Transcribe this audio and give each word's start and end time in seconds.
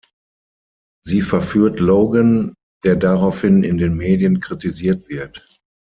Sie 1.05 1.21
verführt 1.21 1.79
Logan, 1.79 2.55
der 2.83 2.95
daraufhin 2.95 3.61
in 3.61 3.77
den 3.77 3.95
Medien 3.97 4.39
kritisiert 4.39 5.07
wird. 5.09 5.47